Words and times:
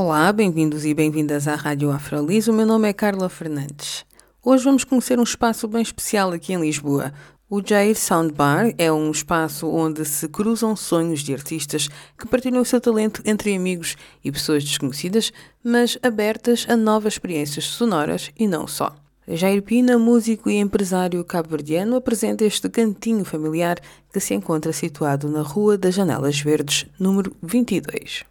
Olá, 0.00 0.32
bem-vindos 0.32 0.84
e 0.84 0.94
bem-vindas 0.94 1.48
à 1.48 1.56
Rádio 1.56 1.90
Afrolis. 1.90 2.46
O 2.46 2.52
meu 2.52 2.64
nome 2.64 2.88
é 2.88 2.92
Carla 2.92 3.28
Fernandes. 3.28 4.06
Hoje 4.44 4.62
vamos 4.62 4.84
conhecer 4.84 5.18
um 5.18 5.24
espaço 5.24 5.66
bem 5.66 5.82
especial 5.82 6.30
aqui 6.30 6.52
em 6.52 6.60
Lisboa. 6.60 7.12
O 7.50 7.60
Jair 7.60 7.98
Soundbar 7.98 8.72
é 8.78 8.92
um 8.92 9.10
espaço 9.10 9.68
onde 9.68 10.04
se 10.04 10.28
cruzam 10.28 10.76
sonhos 10.76 11.18
de 11.18 11.34
artistas 11.34 11.88
que 12.16 12.28
partilham 12.28 12.62
o 12.62 12.64
seu 12.64 12.80
talento 12.80 13.20
entre 13.24 13.56
amigos 13.56 13.96
e 14.22 14.30
pessoas 14.30 14.62
desconhecidas, 14.62 15.32
mas 15.64 15.98
abertas 16.00 16.64
a 16.68 16.76
novas 16.76 17.14
experiências 17.14 17.64
sonoras 17.64 18.30
e 18.38 18.46
não 18.46 18.68
só. 18.68 18.94
Jair 19.26 19.64
Pina, 19.64 19.98
músico 19.98 20.48
e 20.48 20.58
empresário 20.58 21.24
cabo-verdiano, 21.24 21.96
apresenta 21.96 22.44
este 22.44 22.68
cantinho 22.68 23.24
familiar 23.24 23.80
que 24.12 24.20
se 24.20 24.32
encontra 24.32 24.72
situado 24.72 25.28
na 25.28 25.42
Rua 25.42 25.76
das 25.76 25.96
Janelas 25.96 26.38
Verdes, 26.38 26.86
número 27.00 27.34
22. 27.42 28.27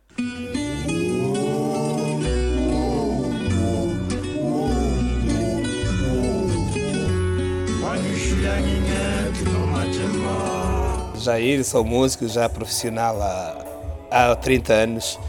Jair, 11.28 11.61
sou 11.66 11.83
músico, 11.83 12.25
já 12.25 12.47
profissional 12.47 13.22
há, 13.22 13.58
há 14.09 14.33
30 14.33 14.73
anos. 14.73 15.20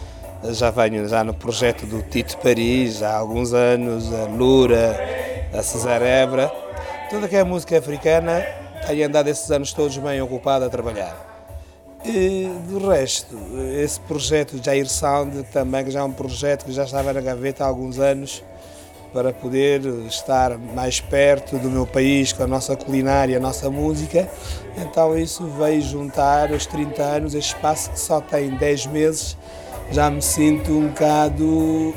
Já 0.53 0.71
venho 0.71 1.09
já 1.09 1.25
no 1.25 1.35
projeto 1.35 1.87
do 1.87 2.03
Tito 2.03 2.39
Paris 2.39 3.03
há 3.03 3.17
alguns 3.17 3.53
anos, 3.53 4.15
a 4.15 4.27
Lura, 4.27 4.97
a 5.53 5.61
Cesar 5.61 6.01
Ebra. 6.03 6.53
Toda 7.11 7.27
que 7.27 7.35
é 7.35 7.43
música 7.43 7.77
africana, 7.77 8.47
tenho 8.87 9.09
andado 9.09 9.27
esses 9.27 9.51
anos 9.51 9.73
todos 9.73 9.99
bem 9.99 10.23
ocupado 10.23 10.67
a 10.67 10.69
trabalhar. 10.69 11.17
E 12.05 12.49
do 12.69 12.89
resto, 12.89 13.37
esse 13.77 13.99
projeto 13.99 14.65
Jair 14.65 14.89
Sound 14.89 15.43
também 15.53 15.85
que 15.85 15.91
já 15.91 15.99
é 15.99 16.05
um 16.05 16.13
projeto 16.13 16.65
que 16.65 16.71
já 16.73 16.85
estava 16.85 17.13
na 17.13 17.21
gaveta 17.21 17.65
há 17.65 17.67
alguns 17.67 17.99
anos, 17.99 18.45
para 19.13 19.33
poder 19.33 19.81
estar 20.07 20.59
mais 20.59 21.01
perto 21.01 21.59
do 21.59 21.71
meu 21.71 21.87
país, 21.87 22.33
com 22.33 22.43
a 22.43 22.47
nossa 22.47 22.77
culinária, 22.77 23.37
a 23.37 23.41
nossa 23.41 23.71
música. 23.71 24.29
Então 24.77 25.17
isso 25.19 25.47
veio 25.59 25.81
juntar 25.81 26.51
os 26.51 26.67
30 26.67 27.03
anos, 27.03 27.35
este 27.35 27.55
espaço 27.55 27.91
que 27.91 28.01
só 28.01 28.21
tem 28.21 28.51
10 28.51 28.87
meses, 28.87 29.37
já 29.91 30.11
me 30.11 30.23
sinto 30.23 30.73
um 30.73 30.89
bocado 30.89 31.95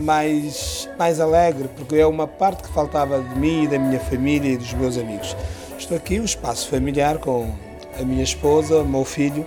mais, 0.00 0.88
mais 0.98 1.20
alegre, 1.20 1.68
porque 1.76 1.96
é 1.96 2.06
uma 2.06 2.26
parte 2.26 2.62
que 2.62 2.68
faltava 2.68 3.20
de 3.20 3.38
mim 3.38 3.64
e 3.64 3.68
da 3.68 3.78
minha 3.78 4.00
família 4.00 4.52
e 4.52 4.56
dos 4.56 4.72
meus 4.74 4.96
amigos. 4.96 5.36
Estou 5.78 5.96
aqui, 5.96 6.20
um 6.20 6.24
espaço 6.24 6.68
familiar 6.68 7.18
com 7.18 7.52
a 7.98 8.02
minha 8.02 8.22
esposa, 8.22 8.78
o 8.78 8.88
meu 8.88 9.04
filho 9.04 9.44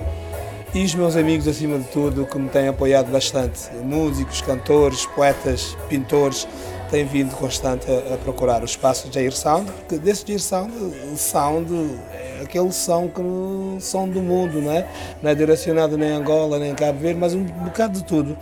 e 0.73 0.85
os 0.85 0.95
meus 0.95 1.17
amigos, 1.17 1.49
acima 1.49 1.77
de 1.77 1.83
tudo, 1.85 2.25
que 2.25 2.39
me 2.39 2.47
têm 2.47 2.69
apoiado 2.69 3.11
bastante. 3.11 3.69
Músicos, 3.83 4.41
cantores, 4.41 5.05
poetas, 5.05 5.75
pintores, 5.89 6.47
tem 6.91 7.05
vindo 7.05 7.33
constante 7.35 7.89
a, 7.89 8.13
a, 8.13 8.17
procurar 8.17 8.61
o 8.61 8.65
espaço 8.65 9.07
de 9.07 9.15
Jair 9.15 9.31
Sound, 9.31 9.71
porque 9.71 9.97
desse 9.97 10.27
Jair 10.27 10.41
Sound, 10.41 10.73
sound 11.15 11.73
é 12.11 12.41
aquele 12.43 12.71
som 12.73 13.07
que 13.07 13.81
som 13.81 14.07
do 14.07 14.21
mundo, 14.21 14.61
não 14.61 14.71
é? 14.71 14.85
Não 15.23 15.31
é 15.31 15.33
direcionado 15.33 15.97
nem 15.97 16.09
em 16.09 16.13
Angola, 16.13 16.59
nem 16.59 16.71
em 16.71 16.75
Cabo 16.75 16.99
Verde, 16.99 17.19
mas 17.19 17.33
um 17.33 17.43
bocado 17.43 17.99
de 17.99 18.03
tudo 18.03 18.37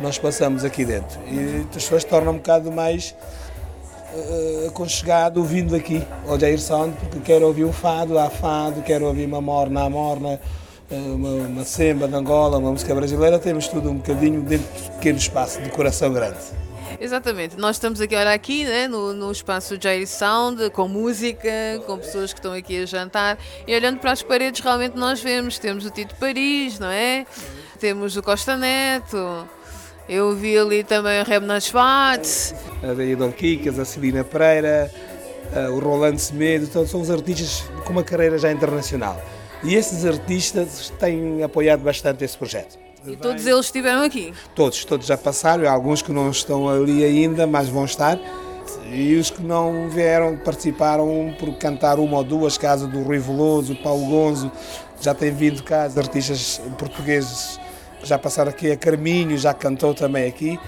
nós 0.00 0.16
passamos 0.16 0.64
aqui 0.64 0.84
dentro. 0.84 1.18
E 1.26 1.66
as 1.76 1.82
pessoas 1.82 2.04
tornam 2.04 2.34
um 2.34 2.36
bocado 2.36 2.70
mais 2.70 3.16
uh, 4.14 4.68
aconchegado 4.68 5.42
vindo 5.42 5.74
aqui 5.74 6.00
ao 6.28 6.38
Jair 6.38 6.60
Sound, 6.60 6.96
porque 7.00 7.18
quero 7.18 7.46
ouvir 7.46 7.64
o 7.64 7.72
fado, 7.72 8.16
há 8.16 8.30
fado, 8.30 8.80
quero 8.82 9.06
ouvir 9.06 9.26
uma 9.26 9.40
morna, 9.40 9.82
a 9.82 9.90
morna, 9.90 10.40
eh, 10.88 10.94
uma, 10.94 11.30
uma 11.30 11.64
semba 11.64 12.06
de 12.06 12.14
Angola, 12.14 12.58
uma 12.58 12.70
música 12.70 12.94
brasileira, 12.94 13.40
temos 13.40 13.66
tudo 13.66 13.90
um 13.90 13.96
bocadinho 13.96 14.40
dentro 14.42 14.66
de 14.72 14.90
pequeno 14.92 15.18
espaço 15.18 15.60
de 15.60 15.68
coração 15.70 16.12
grande. 16.12 16.38
Exatamente, 17.00 17.56
nós 17.56 17.76
estamos 17.76 18.00
aqui, 18.00 18.14
olha 18.16 18.32
aqui, 18.32 18.64
né, 18.64 18.88
no, 18.88 19.12
no 19.12 19.30
espaço 19.30 19.78
Jair 19.80 20.06
Sound, 20.06 20.70
com 20.70 20.88
música, 20.88 21.50
com 21.86 21.98
pessoas 21.98 22.32
que 22.32 22.38
estão 22.38 22.52
aqui 22.52 22.82
a 22.82 22.86
jantar, 22.86 23.38
e 23.66 23.74
olhando 23.74 23.98
para 23.98 24.12
as 24.12 24.22
paredes 24.22 24.60
realmente 24.60 24.96
nós 24.96 25.20
vemos, 25.20 25.58
temos 25.58 25.84
o 25.86 25.90
Tito 25.90 26.14
Paris, 26.16 26.78
não 26.78 26.90
é? 26.90 27.26
Temos 27.78 28.16
o 28.16 28.22
Costa 28.22 28.56
Neto, 28.56 29.48
eu 30.08 30.34
vi 30.34 30.58
ali 30.58 30.82
também 30.82 31.20
o 31.20 31.24
Remna 31.24 31.60
Schwartz. 31.60 32.54
A 32.82 33.16
Dom 33.16 33.30
Kikas, 33.30 33.78
a 33.78 33.84
Celina 33.84 34.24
Pereira, 34.24 34.90
o 35.72 35.78
Rolando 35.78 36.18
Semedo, 36.18 36.64
então 36.64 36.86
são 36.86 37.00
os 37.00 37.10
artistas 37.10 37.64
com 37.84 37.92
uma 37.92 38.02
carreira 38.02 38.38
já 38.38 38.50
internacional. 38.50 39.20
E 39.62 39.74
esses 39.74 40.04
artistas 40.04 40.92
têm 40.98 41.42
apoiado 41.42 41.80
bastante 41.80 42.24
esse 42.24 42.36
projeto. 42.36 42.78
E 43.06 43.16
todos 43.16 43.46
eles 43.46 43.66
estiveram 43.66 44.02
aqui? 44.02 44.32
Todos, 44.54 44.84
todos 44.84 45.06
já 45.06 45.16
passaram, 45.16 45.68
alguns 45.68 46.02
que 46.02 46.12
não 46.12 46.30
estão 46.30 46.68
ali 46.68 47.04
ainda, 47.04 47.46
mas 47.46 47.68
vão 47.68 47.84
estar. 47.84 48.18
E 48.90 49.14
os 49.16 49.30
que 49.30 49.42
não 49.42 49.88
vieram 49.88 50.36
participaram 50.36 51.34
por 51.38 51.54
cantar 51.54 51.98
uma 51.98 52.18
ou 52.18 52.24
duas 52.24 52.58
casas 52.58 52.88
do 52.88 53.02
Rui 53.02 53.18
Veloso, 53.18 53.74
Paulo 53.76 54.06
Gonzo, 54.06 54.50
já 55.00 55.14
tem 55.14 55.30
vindo 55.30 55.62
cá, 55.62 55.86
os 55.86 55.96
artistas 55.96 56.60
portugueses 56.78 57.58
que 58.00 58.06
já 58.06 58.18
passaram 58.18 58.50
aqui, 58.50 58.70
a 58.70 58.76
Carminho 58.76 59.36
já 59.36 59.52
cantou 59.54 59.94
também 59.94 60.26
aqui. 60.26 60.58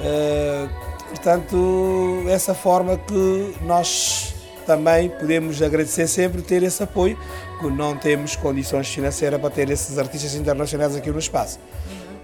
Uh, 0.00 0.68
portanto, 1.08 2.24
essa 2.28 2.54
forma 2.54 2.96
que 2.96 3.54
nós 3.62 4.34
também 4.66 5.08
podemos 5.08 5.60
agradecer 5.62 6.06
sempre 6.06 6.42
ter 6.42 6.62
esse 6.62 6.82
apoio, 6.82 7.18
porque 7.58 7.74
não 7.74 7.96
temos 7.96 8.36
condições 8.36 8.88
financeiras 8.88 9.40
para 9.40 9.50
ter 9.50 9.68
esses 9.70 9.98
artistas 9.98 10.34
internacionais 10.34 10.94
aqui 10.94 11.10
no 11.10 11.18
espaço. 11.18 11.58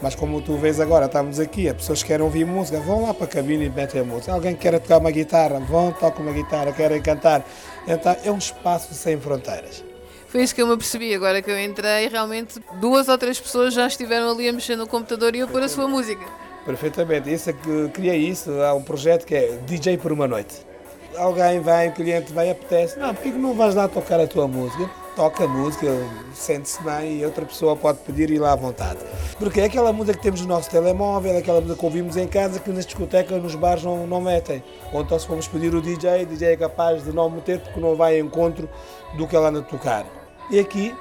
Mas 0.01 0.15
como 0.15 0.41
tu 0.43 0.57
vês 0.57 0.79
agora, 0.79 1.07
estamos 1.07 1.41
aqui, 1.41 1.69
as 1.69 1.77
pessoas 1.77 2.03
querem 2.03 2.25
ouvir 2.25 2.45
música, 2.45 2.79
vão 2.81 3.03
lá 3.03 3.15
para 3.15 3.25
a 3.25 3.29
cabine 3.29 3.65
e 3.65 3.71
metem 3.71 4.01
a 4.01 4.05
música. 4.05 4.33
Alguém 4.33 4.55
quer 4.55 4.79
tocar 4.79 4.99
uma 4.99 5.11
guitarra, 5.11 5.59
vão, 5.61 5.93
tocam 5.93 6.23
uma 6.23 6.33
guitarra, 6.33 6.73
querem 6.73 7.01
cantar. 7.01 7.45
Então 7.87 8.17
é 8.25 8.31
um 8.31 8.39
espaço 8.39 8.93
sem 8.95 9.19
fronteiras. 9.19 9.83
Foi 10.29 10.43
isso 10.43 10.55
que 10.55 10.61
eu 10.61 10.67
me 10.67 10.75
apercebi 10.75 11.15
agora 11.15 11.41
que 11.41 11.51
eu 11.51 11.59
entrei. 11.59 12.09
Realmente, 12.09 12.61
duas 12.81 13.09
ou 13.09 13.17
três 13.17 13.41
pessoas 13.41 13.73
já 13.73 13.87
estiveram 13.87 14.31
ali 14.31 14.49
a 14.49 14.53
mexer 14.53 14.77
no 14.77 14.87
computador 14.87 15.35
e 15.35 15.41
a 15.41 15.47
pôr 15.47 15.63
a 15.63 15.69
sua 15.69 15.89
música. 15.89 16.25
Perfeitamente. 16.65 17.33
Isso 17.33 17.51
é 17.51 17.53
que 17.53 17.89
criei 17.95 18.19
isso. 18.19 18.51
Há 18.61 18.75
um 18.75 18.83
projeto 18.83 19.25
que 19.25 19.35
é 19.35 19.59
DJ 19.67 19.97
por 19.97 20.13
uma 20.13 20.27
noite 20.27 20.67
alguém 21.17 21.61
vai, 21.61 21.89
o 21.89 21.93
cliente 21.93 22.33
vai, 22.33 22.51
apetece, 22.51 22.99
não, 22.99 23.15
porquê 23.15 23.31
que 23.31 23.39
não 23.39 23.55
vais 23.55 23.75
lá 23.75 23.89
tocar 23.89 24.21
a 24.21 24.27
tua 24.27 24.47
música? 24.47 24.89
Toca 25.17 25.49
música, 25.49 25.87
sente-se 26.35 26.83
bem 26.83 27.21
e 27.21 27.25
outra 27.25 27.47
pessoa 27.47 27.75
pode 27.75 28.01
pedir 28.01 28.31
e 28.31 28.35
ir 28.35 28.39
lá 28.39 28.53
à 28.53 28.55
vontade. 28.55 28.99
Porque 29.39 29.63
é 29.63 29.65
aquela 29.65 29.91
música 29.91 30.15
que 30.15 30.23
temos 30.23 30.43
no 30.43 30.49
nosso 30.49 30.71
telemóvel, 30.71 31.33
é 31.33 31.39
aquela 31.39 31.59
música 31.59 31.79
que 31.81 31.87
ouvimos 31.87 32.19
em 32.19 32.29
casa 32.29 32.61
que 32.61 32.71
nas 32.71 32.85
discotecas, 32.85 33.43
nos 33.43 33.55
bares 33.55 33.83
não, 33.83 34.07
não 34.07 34.21
metem. 34.21 34.63
Ou 34.93 35.01
então 35.01 35.19
se 35.19 35.27
formos 35.27 35.49
pedir 35.49 35.75
o 35.75 35.81
DJ, 35.81 36.25
o 36.25 36.27
DJ 36.27 36.49
é 36.49 36.57
capaz 36.59 37.03
de 37.03 37.13
não 37.13 37.31
meter 37.31 37.61
porque 37.61 37.81
não 37.81 37.97
vai 37.97 38.21
em 38.21 38.27
encontro 38.27 38.69
do 39.17 39.27
que 39.27 39.35
ela 39.35 39.49
anda 39.49 39.61
a 39.61 39.63
tocar. 39.63 40.05
E 40.51 40.59
aqui 40.59 40.95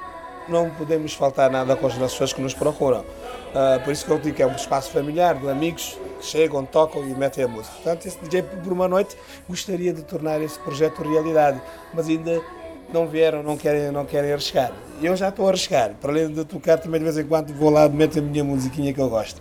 não 0.48 0.70
podemos 0.70 1.12
faltar 1.12 1.50
nada 1.50 1.76
com 1.76 1.86
as 1.86 1.94
pessoas 1.94 2.32
que 2.32 2.40
nos 2.40 2.54
procuram. 2.54 3.00
Uh, 3.00 3.84
por 3.84 3.92
isso 3.92 4.06
que 4.06 4.10
eu 4.10 4.18
digo 4.18 4.34
que 4.34 4.42
é 4.42 4.46
um 4.46 4.56
espaço 4.56 4.90
familiar, 4.92 5.34
de 5.34 5.46
amigos 5.46 5.98
que 6.20 6.24
chegam, 6.24 6.64
tocam 6.64 7.06
e 7.06 7.14
metem 7.14 7.44
a 7.44 7.48
música. 7.48 7.74
Portanto, 7.74 8.06
esse 8.06 8.18
DJ 8.20 8.42
por 8.42 8.72
uma 8.72 8.88
noite 8.88 9.14
gostaria 9.46 9.92
de 9.92 10.00
tornar 10.02 10.40
esse 10.40 10.58
projeto 10.58 11.02
realidade, 11.02 11.60
mas 11.92 12.08
ainda 12.08 12.42
não 12.92 13.06
vieram, 13.06 13.42
não 13.42 13.56
querem, 13.56 13.90
não 13.90 14.04
querem 14.04 14.32
arriscar. 14.32 14.72
Eu 15.02 15.16
já 15.16 15.28
estou 15.28 15.46
a 15.46 15.48
arriscar, 15.50 15.94
para 16.00 16.10
além 16.10 16.32
de 16.32 16.44
tocar, 16.44 16.78
também 16.78 16.98
de 16.98 17.04
vez 17.04 17.18
em 17.18 17.24
quando 17.24 17.52
vou 17.54 17.70
lá 17.70 17.88
meto 17.88 18.18
a 18.18 18.22
minha 18.22 18.44
musiquinha 18.44 18.92
que 18.92 19.00
eu 19.00 19.08
gosto 19.08 19.40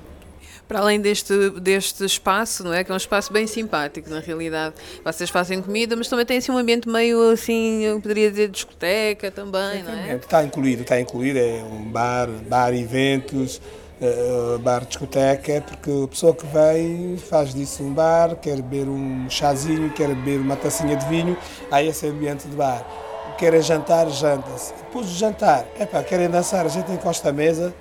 para 0.68 0.80
além 0.80 1.00
deste, 1.00 1.52
deste 1.62 2.04
espaço, 2.04 2.64
não 2.64 2.74
é? 2.74 2.84
Que 2.84 2.92
é 2.92 2.94
um 2.94 2.98
espaço 2.98 3.32
bem 3.32 3.48
simpático, 3.48 4.10
na 4.10 4.20
realidade. 4.20 4.76
Vocês 5.04 5.30
fazem 5.30 5.62
comida, 5.62 5.96
mas 5.96 6.08
também 6.08 6.26
tem 6.26 6.38
assim 6.38 6.52
um 6.52 6.58
ambiente 6.58 6.90
meio 6.90 7.32
assim, 7.32 7.84
eu 7.84 8.02
poderia 8.02 8.30
dizer 8.30 8.50
discoteca 8.50 9.32
também, 9.32 9.84
não 9.84 9.94
é? 9.94 10.16
Está 10.16 10.44
incluído, 10.44 10.82
está 10.82 11.00
incluído, 11.00 11.40
é 11.40 11.64
um 11.64 11.84
bar, 11.84 12.28
bar 12.48 12.74
eventos, 12.74 13.62
uh, 14.02 14.60
bar 14.60 14.86
discoteca, 14.86 15.62
porque 15.62 15.92
a 16.04 16.08
pessoa 16.08 16.34
que 16.34 16.46
vem 16.48 17.18
faz 17.18 17.54
disso 17.54 17.84
um 17.84 17.94
bar, 17.94 18.36
quer 18.36 18.56
beber 18.58 18.88
um 18.88 19.30
chazinho, 19.30 19.92
quer 19.92 20.08
beber 20.08 20.40
uma 20.40 20.56
tacinha 20.56 20.96
de 20.96 21.06
vinho, 21.08 21.38
há 21.72 21.84
esse 21.84 22.08
ambiente 22.08 22.48
de 22.48 22.56
bar. 22.56 23.05
Querem 23.38 23.62
jantar, 23.62 24.10
janta-se. 24.10 24.74
Depois 24.74 25.08
do 25.08 25.14
jantar, 25.14 25.66
epá, 25.80 26.02
querem 26.02 26.30
dançar, 26.30 26.66
a 26.66 26.70
gente 26.70 26.92
encosta 26.92 27.30
a 27.30 27.34
mesa, 27.34 27.74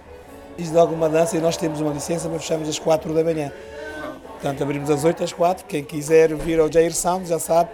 e 0.59 0.63
de 0.63 0.79
alguma 0.79 1.09
dança 1.09 1.37
e 1.37 1.41
nós 1.41 1.57
temos 1.57 1.81
uma 1.81 1.93
licença, 1.93 2.29
mas 2.29 2.43
fechamos 2.43 2.69
às 2.69 2.79
4 2.79 3.13
da 3.13 3.25
manhã. 3.25 3.53
Portanto, 4.33 4.63
abrimos 4.63 4.91
às 4.91 5.05
8 5.05 5.25
às 5.25 5.33
4. 5.33 5.65
Quem 5.67 5.83
quiser 5.83 6.35
vir 6.35 6.61
ao 6.61 6.71
Jair 6.71 6.95
Sound 6.95 7.27
já 7.27 7.39
sabe 7.39 7.71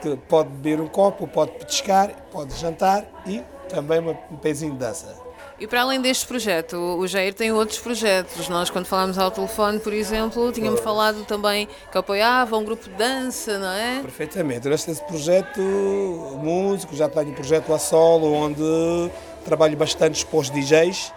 que 0.00 0.16
pode 0.28 0.50
beber 0.50 0.80
um 0.80 0.88
copo, 0.88 1.26
pode 1.26 1.52
petiscar, 1.52 2.10
pode 2.30 2.54
jantar 2.54 3.04
e 3.26 3.42
também 3.68 4.00
um 4.00 4.36
pezinho 4.36 4.72
de 4.72 4.78
dança. 4.78 5.14
E 5.62 5.66
para 5.68 5.82
além 5.82 6.00
deste 6.00 6.26
projeto, 6.26 6.76
o 6.76 7.06
Jair 7.06 7.32
tem 7.32 7.52
outros 7.52 7.78
projetos. 7.78 8.48
Nós, 8.48 8.68
quando 8.68 8.84
falámos 8.84 9.16
ao 9.16 9.30
telefone, 9.30 9.78
por 9.78 9.92
exemplo, 9.92 10.50
tínhamos 10.50 10.80
oh. 10.80 10.82
falado 10.82 11.24
também 11.24 11.68
que 11.92 11.96
apoiava 11.96 12.58
um 12.58 12.64
grupo 12.64 12.88
de 12.88 12.96
dança, 12.96 13.60
não 13.60 13.68
é? 13.68 14.00
Perfeitamente. 14.02 14.68
Neste 14.68 14.92
projeto 15.04 15.60
músico, 16.42 16.96
já 16.96 17.08
tenho 17.08 17.28
um 17.28 17.34
projeto 17.34 17.72
a 17.72 17.78
solo, 17.78 18.32
onde 18.32 18.60
trabalho 19.44 19.76
bastante 19.76 20.26
com 20.26 20.38
os 20.38 20.50
DJs 20.50 21.12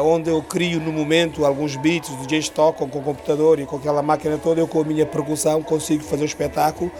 onde 0.00 0.30
eu 0.30 0.42
crio 0.42 0.80
no 0.80 0.92
momento 0.92 1.44
alguns 1.44 1.76
beats, 1.76 2.08
os 2.08 2.26
DJs 2.26 2.48
tocam 2.50 2.88
com 2.88 3.00
o 3.00 3.02
computador 3.02 3.58
e 3.58 3.66
com 3.66 3.76
aquela 3.76 4.02
máquina 4.02 4.38
toda, 4.38 4.60
eu 4.60 4.68
com 4.68 4.80
a 4.80 4.84
minha 4.84 5.04
percussão 5.04 5.62
consigo 5.62 6.02
fazer 6.04 6.22
o 6.22 6.26
espetáculo 6.26 6.90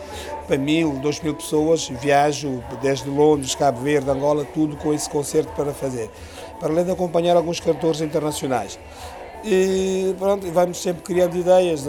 para 0.47 0.59
mil, 0.59 0.93
dois 0.95 1.21
mil 1.21 1.35
pessoas, 1.35 1.89
viajo 1.89 2.63
desde 2.83 3.09
Londres, 3.09 3.55
Cabo 3.55 3.81
Verde, 3.81 4.11
Angola, 4.11 4.45
tudo 4.45 4.77
com 4.77 4.93
esse 4.93 5.09
concerto 5.09 5.53
para 5.53 5.73
fazer. 5.73 6.11
Para 6.59 6.73
além 6.73 6.85
de 6.85 6.91
acompanhar 6.91 7.37
alguns 7.37 7.61
cantores 7.61 8.01
internacionais. 8.01 8.79
E 9.45 10.15
pronto, 10.19 10.47
vamos 10.53 10.81
sempre 10.81 11.03
criando 11.03 11.37
ideias. 11.37 11.85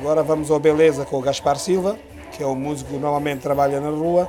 Agora 0.00 0.22
vamos 0.22 0.50
ao 0.50 0.58
Beleza 0.58 1.04
com 1.04 1.18
o 1.18 1.20
Gaspar 1.20 1.58
Silva, 1.58 1.98
que 2.32 2.42
é 2.42 2.46
um 2.46 2.54
músico 2.54 2.90
que 2.90 2.96
normalmente 2.96 3.40
trabalha 3.40 3.80
na 3.80 3.90
rua, 3.90 4.28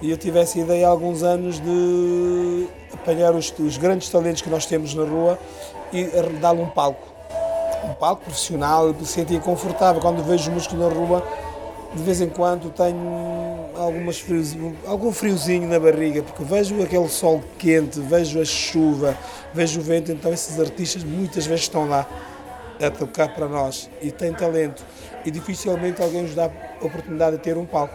e 0.00 0.10
eu 0.10 0.16
tive 0.16 0.38
essa 0.38 0.58
ideia 0.58 0.86
há 0.86 0.90
alguns 0.90 1.22
anos 1.22 1.60
de 1.60 2.68
apanhar 2.92 3.34
os, 3.34 3.52
os 3.58 3.78
grandes 3.78 4.08
talentos 4.08 4.42
que 4.42 4.50
nós 4.50 4.66
temos 4.66 4.94
na 4.94 5.04
rua 5.04 5.38
e 5.92 6.04
dar-lhe 6.40 6.60
um 6.60 6.68
palco. 6.68 7.06
Um 7.84 7.94
palco 7.94 8.24
profissional, 8.24 8.92
me 8.92 9.06
sentia 9.06 9.40
confortável. 9.40 10.02
Quando 10.02 10.22
vejo 10.24 10.50
músicos 10.50 10.78
na 10.78 10.88
rua, 10.88 11.22
de 11.94 12.02
vez 12.02 12.20
em 12.20 12.28
quando 12.28 12.70
tenho 12.70 13.66
algumas 13.76 14.18
friozinho, 14.18 14.76
algum 14.86 15.12
friozinho 15.12 15.68
na 15.68 15.78
barriga, 15.78 16.22
porque 16.22 16.42
vejo 16.44 16.82
aquele 16.82 17.08
sol 17.08 17.42
quente, 17.58 18.00
vejo 18.00 18.40
a 18.40 18.44
chuva, 18.44 19.16
vejo 19.54 19.80
o 19.80 19.82
vento, 19.82 20.12
então 20.12 20.32
esses 20.32 20.58
artistas 20.58 21.04
muitas 21.04 21.46
vezes 21.46 21.62
estão 21.62 21.88
lá 21.88 22.06
a 22.80 22.90
tocar 22.90 23.34
para 23.34 23.48
nós 23.48 23.90
e 24.02 24.10
têm 24.10 24.32
talento 24.32 24.84
e 25.24 25.30
dificilmente 25.30 26.02
alguém 26.02 26.22
nos 26.22 26.34
dá 26.34 26.50
a 26.80 26.84
oportunidade 26.84 27.36
de 27.36 27.42
ter 27.42 27.56
um 27.56 27.66
palco. 27.66 27.94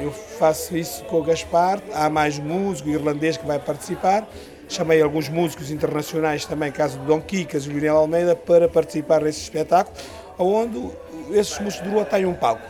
Eu 0.00 0.10
faço 0.10 0.76
isso 0.76 1.04
com 1.04 1.20
o 1.20 1.22
Gaspar, 1.22 1.80
há 1.92 2.08
mais 2.08 2.38
músico 2.38 2.88
irlandês 2.88 3.36
que 3.36 3.46
vai 3.46 3.58
participar. 3.58 4.26
Chamei 4.68 5.02
alguns 5.02 5.28
músicos 5.28 5.70
internacionais 5.70 6.46
também, 6.46 6.72
caso 6.72 6.98
do 6.98 7.04
Dom 7.04 7.20
Kikas 7.20 7.64
e 7.64 7.68
o 7.68 7.72
Lionel 7.72 7.98
Almeida, 7.98 8.34
para 8.34 8.68
participar 8.68 9.20
nesse 9.20 9.42
espetáculo, 9.42 9.94
onde 10.38 10.90
esses 11.32 11.58
músicos 11.58 11.86
de 11.86 11.94
rua 11.94 12.04
têm 12.04 12.24
um 12.24 12.32
palco. 12.32 12.62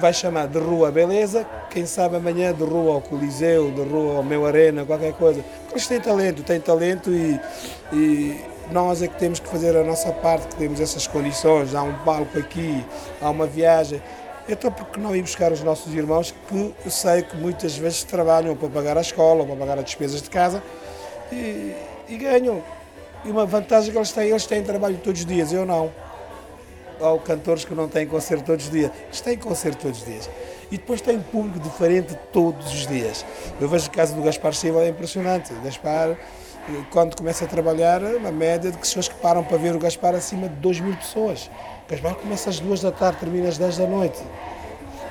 Vai 0.00 0.12
chamar 0.12 0.46
de 0.46 0.58
Rua 0.58 0.90
Beleza, 0.90 1.46
quem 1.70 1.84
sabe 1.84 2.16
amanhã 2.16 2.54
de 2.54 2.62
Rua 2.62 2.94
ao 2.94 3.00
Coliseu, 3.02 3.70
de 3.72 3.82
Rua 3.82 4.16
ao 4.16 4.22
Meu 4.22 4.46
Arena, 4.46 4.84
qualquer 4.84 5.12
coisa. 5.12 5.44
Eles 5.70 5.86
têm 5.86 6.00
talento, 6.00 6.42
têm 6.42 6.60
talento 6.60 7.10
e, 7.10 7.38
e 7.92 8.40
nós 8.72 9.02
é 9.02 9.08
que 9.08 9.18
temos 9.18 9.40
que 9.40 9.48
fazer 9.48 9.76
a 9.76 9.82
nossa 9.82 10.12
parte, 10.12 10.48
que 10.48 10.56
temos 10.56 10.80
essas 10.80 11.06
condições. 11.06 11.74
Há 11.74 11.82
um 11.82 11.94
palco 12.04 12.38
aqui, 12.38 12.84
há 13.20 13.30
uma 13.30 13.46
viagem. 13.46 14.02
Então, 14.48 14.72
porque 14.72 14.98
não 14.98 15.14
ir 15.14 15.22
buscar 15.22 15.52
os 15.52 15.62
nossos 15.62 15.92
irmãos 15.94 16.34
que 16.48 16.74
eu 16.84 16.90
sei 16.90 17.22
que 17.22 17.36
muitas 17.36 17.76
vezes 17.76 18.02
trabalham 18.02 18.56
para 18.56 18.68
pagar 18.68 18.96
a 18.96 19.00
escola, 19.00 19.44
para 19.44 19.56
pagar 19.56 19.78
as 19.78 19.84
despesas 19.84 20.22
de 20.22 20.30
casa 20.30 20.62
e, 21.30 21.74
e 22.08 22.16
ganham. 22.16 22.62
E 23.24 23.30
uma 23.30 23.44
vantagem 23.44 23.92
que 23.92 23.98
eles 23.98 24.12
têm, 24.12 24.28
eles 24.30 24.46
têm 24.46 24.62
trabalho 24.62 24.96
todos 24.98 25.20
os 25.20 25.26
dias, 25.26 25.52
eu 25.52 25.66
não. 25.66 25.92
Há 27.00 27.18
cantores 27.18 27.64
que 27.64 27.74
não 27.74 27.88
têm 27.88 28.06
concerto 28.06 28.44
todos 28.44 28.64
os 28.64 28.70
dias. 28.70 28.90
Eles 29.06 29.20
têm 29.20 29.36
concerto 29.36 29.82
todos 29.82 29.98
os 29.98 30.04
dias. 30.04 30.30
E 30.70 30.76
depois 30.78 31.00
tem 31.00 31.20
público 31.20 31.58
diferente 31.60 32.16
todos 32.32 32.66
os 32.66 32.86
dias. 32.86 33.24
Eu 33.60 33.68
vejo 33.68 33.88
o 33.88 33.90
caso 33.90 34.14
do 34.14 34.22
Gaspar 34.22 34.54
Silva, 34.54 34.82
é 34.82 34.88
impressionante. 34.88 35.52
Gaspar, 35.62 36.16
quando 36.90 37.16
começa 37.16 37.44
a 37.44 37.48
trabalhar, 37.48 38.02
uma 38.02 38.30
média 38.30 38.70
de 38.70 38.78
pessoas 38.78 39.08
que 39.08 39.14
param 39.16 39.42
para 39.42 39.56
ver 39.56 39.74
o 39.74 39.78
Gaspar 39.78 40.14
acima 40.14 40.48
de 40.48 40.54
2 40.56 40.80
mil 40.80 40.96
pessoas. 40.96 41.50
Gaspar 41.88 42.14
começa 42.14 42.50
às 42.50 42.60
duas 42.60 42.80
da 42.80 42.92
tarde, 42.92 43.18
termina 43.20 43.48
às 43.48 43.56
10 43.56 43.78
da 43.78 43.86
noite. 43.86 44.18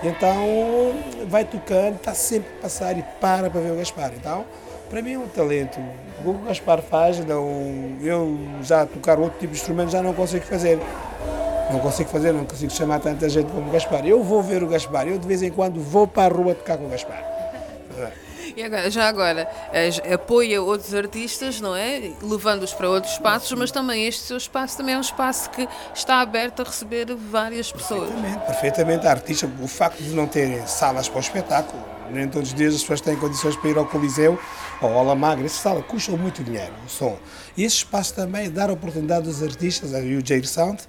Então 0.03 0.93
vai 1.27 1.43
tocando, 1.43 1.95
está 1.95 2.13
sempre 2.13 2.49
a 2.59 2.61
passar 2.61 2.97
e 2.97 3.03
para 3.19 3.49
para 3.49 3.61
ver 3.61 3.71
o 3.71 3.75
Gaspar. 3.75 4.11
Então, 4.15 4.45
para 4.89 5.01
mim 5.01 5.13
é 5.13 5.19
um 5.19 5.27
talento. 5.27 5.79
O 6.19 6.23
que 6.23 6.29
o 6.29 6.33
Gaspar 6.47 6.81
faz, 6.81 7.23
não, 7.25 7.97
eu 8.01 8.37
já 8.61 8.85
tocar 8.85 9.19
outro 9.19 9.39
tipo 9.39 9.53
de 9.53 9.59
instrumento 9.59 9.89
já 9.89 10.01
não 10.03 10.13
consigo 10.13 10.45
fazer. 10.45 10.79
Não 11.71 11.79
consigo 11.79 12.09
fazer, 12.09 12.31
não 12.31 12.45
consigo 12.45 12.71
chamar 12.71 12.99
tanta 12.99 13.27
gente 13.27 13.51
como 13.51 13.67
o 13.67 13.71
Gaspar. 13.71 14.05
Eu 14.05 14.23
vou 14.23 14.41
ver 14.41 14.63
o 14.63 14.67
Gaspar, 14.67 15.07
eu 15.07 15.17
de 15.17 15.27
vez 15.27 15.41
em 15.41 15.49
quando 15.49 15.81
vou 15.81 16.07
para 16.07 16.33
a 16.33 16.37
rua 16.37 16.53
tocar 16.53 16.77
com 16.77 16.85
o 16.85 16.89
Gaspar. 16.89 17.23
E 18.55 18.63
agora, 18.63 18.89
já 18.89 19.07
agora, 19.07 19.49
apoia 20.13 20.61
outros 20.61 20.93
artistas, 20.93 21.59
não 21.59 21.75
é? 21.75 22.11
Levando-os 22.21 22.73
para 22.73 22.89
outros 22.89 23.13
espaços, 23.13 23.51
mas 23.57 23.71
também 23.71 24.05
este 24.05 24.23
seu 24.23 24.37
espaço 24.37 24.77
também 24.77 24.95
é 24.95 24.97
um 24.97 25.01
espaço 25.01 25.49
que 25.49 25.67
está 25.93 26.21
aberto 26.21 26.61
a 26.61 26.65
receber 26.65 27.13
várias 27.15 27.71
pessoas. 27.71 28.09
Perfeitamente, 28.09 28.45
perfeitamente. 28.45 29.07
A 29.07 29.11
artista, 29.11 29.51
o 29.61 29.67
facto 29.67 30.01
de 30.01 30.09
não 30.09 30.27
terem 30.27 30.65
salas 30.67 31.07
para 31.09 31.17
o 31.17 31.21
espetáculo, 31.21 31.83
nem 32.09 32.27
todos 32.27 32.49
os 32.49 32.55
dias 32.55 32.73
as 32.75 32.81
pessoas 32.81 33.01
têm 33.01 33.15
condições 33.17 33.55
para 33.55 33.69
ir 33.69 33.77
ao 33.77 33.85
Coliseu 33.85 34.39
ou 34.81 34.89
ao 34.91 35.15
Magra, 35.15 35.45
essa 35.45 35.61
sala 35.61 35.83
custa 35.83 36.11
muito 36.11 36.43
dinheiro, 36.43 36.71
o 36.85 36.89
som. 36.89 37.17
E 37.55 37.63
esse 37.63 37.77
espaço 37.77 38.13
também 38.13 38.45
é 38.45 38.49
dar 38.49 38.69
oportunidade 38.71 39.27
aos 39.27 39.43
artistas, 39.43 39.91
e 39.91 40.15
o 40.15 40.25
Jair 40.25 40.47
Sound, 40.47 40.81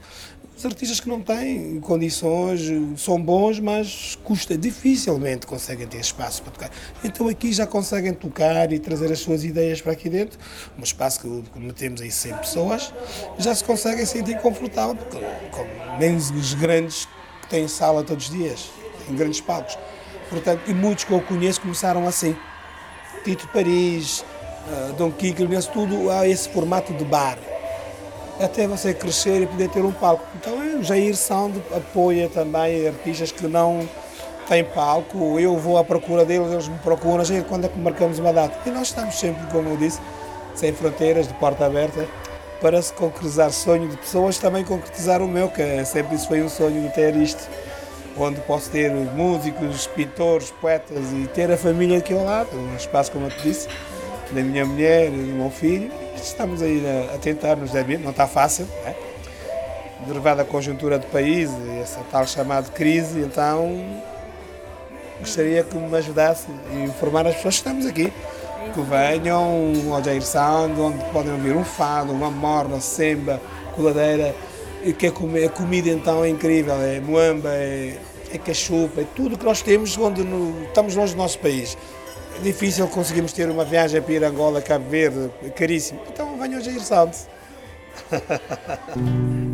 os 0.59 0.67
artistas 0.67 0.99
que 0.99 1.09
não 1.09 1.21
têm 1.21 1.79
condições, 1.81 2.63
são 2.97 3.23
bons, 3.23 3.61
mas 3.61 4.19
custa, 4.25 4.59
dificilmente 4.59 5.47
conseguem 5.47 5.87
ter 5.87 6.01
espaço 6.01 6.43
para 6.43 6.53
tocar. 6.53 6.71
Então 7.05 7.29
aqui 7.29 7.53
já 7.53 7.65
conseguem 7.65 8.13
tocar 8.13 8.73
e 8.73 8.79
trazer 8.81 9.13
as 9.13 9.21
suas 9.21 9.45
ideias 9.45 9.81
para 9.81 9.93
aqui 9.93 10.09
dentro, 10.09 10.37
um 10.77 10.83
espaço 10.83 11.21
que 11.21 11.59
metemos 11.61 12.03
aí 12.03 12.11
100 12.11 12.35
pessoas, 12.39 12.93
já 13.39 13.55
se 13.55 13.63
conseguem 13.63 14.05
sentir 14.05 14.37
confortável, 14.41 14.97
porque 14.97 15.25
nem 16.01 16.17
os 16.17 16.55
grandes 16.55 17.07
que 17.43 17.49
têm 17.49 17.69
sala 17.69 18.03
todos 18.03 18.29
os 18.29 18.35
dias, 18.35 18.69
em 19.09 19.15
grandes 19.15 19.41
palcos. 19.41 19.79
Portanto, 20.29 20.63
e 20.67 20.75
muitos 20.75 21.05
que 21.05 21.13
eu 21.13 21.21
conheço 21.21 21.61
começaram 21.61 22.07
assim. 22.07 22.37
Tito 23.25 23.47
Paris, 23.49 24.25
uh, 24.67 24.93
Dom 24.95 25.13
Kiko, 25.13 25.43
tudo 25.73 26.11
a 26.11 26.27
esse 26.27 26.49
formato 26.49 26.93
de 26.93 27.05
bar 27.05 27.39
até 28.40 28.67
você 28.67 28.94
crescer 28.94 29.43
e 29.43 29.46
poder 29.46 29.69
ter 29.69 29.85
um 29.85 29.93
palco. 29.93 30.25
Então 30.37 30.79
o 30.79 30.82
Jair 30.82 31.17
Sound 31.17 31.61
apoia 31.75 32.28
também 32.28 32.87
artistas 32.87 33.33
que 33.33 33.47
não 33.47 33.88
têm 34.49 34.64
palco, 34.64 35.38
eu 35.38 35.57
vou 35.59 35.76
à 35.76 35.85
procura 35.85 36.25
deles, 36.25 36.50
eles 36.50 36.68
me 36.68 36.78
procuram, 36.78 37.25
Jair, 37.25 37.45
quando 37.45 37.66
é 37.66 37.68
que 37.68 37.78
marcamos 37.78 38.18
uma 38.18 38.33
data? 38.33 38.57
E 38.66 38.73
nós 38.73 38.88
estamos 38.88 39.14
sempre, 39.18 39.47
como 39.52 39.68
eu 39.68 39.76
disse, 39.76 40.00
sem 40.54 40.73
fronteiras, 40.73 41.28
de 41.28 41.35
porta 41.35 41.66
aberta, 41.66 42.07
para 42.61 42.80
se 42.80 42.92
concretizar 42.95 43.52
sonho 43.52 43.88
de 43.88 43.97
pessoas, 43.97 44.38
também 44.38 44.64
concretizar 44.64 45.21
o 45.21 45.28
meu, 45.28 45.49
que 45.49 45.61
é 45.61 45.85
sempre 45.85 46.16
isso 46.16 46.26
foi 46.26 46.42
um 46.42 46.49
sonho 46.49 46.80
de 46.80 46.88
ter 46.95 47.14
isto, 47.14 47.47
onde 48.16 48.40
posso 48.40 48.71
ter 48.71 48.90
músicos, 48.90 49.87
pintores, 49.88 50.50
poetas 50.50 51.12
e 51.12 51.28
ter 51.28 51.52
a 51.52 51.57
família 51.57 51.99
aqui 51.99 52.14
ao 52.14 52.25
lado, 52.25 52.49
um 52.57 52.75
espaço, 52.75 53.12
como 53.12 53.26
eu 53.26 53.30
te 53.30 53.42
disse, 53.42 53.68
da 54.33 54.40
minha 54.40 54.64
mulher, 54.64 55.11
do 55.11 55.16
meu 55.16 55.50
filho, 55.50 55.92
estamos 56.23 56.63
aí 56.63 56.83
a, 56.87 57.15
a 57.15 57.19
tentar 57.19 57.57
nos 57.57 57.73
não 57.73 58.11
está 58.11 58.27
fácil, 58.27 58.67
né? 58.85 58.95
derivada 60.07 60.43
a 60.43 60.45
conjuntura 60.45 60.99
do 60.99 61.07
país, 61.07 61.51
essa 61.81 62.01
tal 62.11 62.27
chamada 62.27 62.71
crise, 62.71 63.21
então 63.21 63.85
gostaria 65.19 65.65
que 65.65 65.77
me 65.77 65.97
ajudasse 65.97 66.47
a 66.71 66.75
informar 66.77 67.27
as 67.27 67.35
pessoas 67.37 67.55
que 67.55 67.61
estamos 67.61 67.87
aqui, 67.87 68.13
que 68.73 68.81
venham 68.81 69.93
ao 69.93 70.03
Jair 70.03 70.23
Sound, 70.23 70.81
onde 70.81 71.05
podem 71.07 71.33
ouvir 71.33 71.57
um 71.57 71.65
fado, 71.65 72.13
uma 72.13 72.31
morna, 72.31 72.81
semba, 72.81 73.41
coladeira, 73.75 74.35
e 74.85 74.93
que 74.93 75.09
a, 75.09 75.13
comida 75.13 75.89
então 75.89 76.25
é 76.25 76.29
incrível, 76.29 76.75
é 76.81 77.01
moamba, 77.01 77.51
é, 77.51 77.99
é 78.33 78.39
cachupa, 78.39 79.01
é 79.01 79.07
tudo 79.17 79.37
que 79.37 79.45
nós 79.45 79.61
temos 79.63 79.99
onde 79.99 80.23
no, 80.23 80.63
estamos 80.65 80.95
longe 80.95 81.15
do 81.15 81.19
nosso 81.19 81.39
país 81.41 81.77
difícil 82.42 82.87
conseguimos 82.88 83.33
ter 83.33 83.49
uma 83.49 83.64
viagem 83.64 84.00
para 84.00 84.12
ir 84.12 84.25
a 84.25 84.28
Angola, 84.28 84.61
Cabo 84.62 84.88
Verde, 84.88 85.30
caríssimo. 85.57 86.00
Então 86.09 86.38
venham 86.38 86.59
a 86.59 86.62
Jair 86.62 86.80
Sound. 86.80 87.16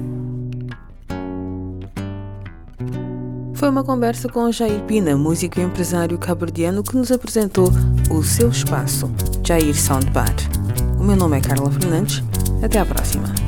Foi 3.54 3.70
uma 3.70 3.82
conversa 3.84 4.28
com 4.28 4.52
Jair 4.52 4.82
Pina, 4.82 5.16
músico 5.16 5.58
e 5.58 5.62
empresário 5.62 6.18
cabo-verdiano, 6.18 6.82
que 6.82 6.96
nos 6.96 7.10
apresentou 7.10 7.70
o 8.10 8.22
seu 8.22 8.50
espaço, 8.50 9.10
Jair 9.42 9.74
Sound 9.74 10.10
Bar. 10.10 10.34
O 10.98 11.04
meu 11.04 11.16
nome 11.16 11.38
é 11.38 11.40
Carla 11.40 11.70
Fernandes. 11.70 12.22
Até 12.62 12.78
à 12.78 12.84
próxima. 12.84 13.43